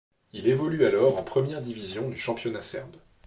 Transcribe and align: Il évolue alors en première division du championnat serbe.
Il 0.33 0.47
évolue 0.47 0.83
alors 0.83 1.15
en 1.19 1.23
première 1.23 1.61
division 1.61 2.09
du 2.09 2.17
championnat 2.17 2.61
serbe. 2.61 2.97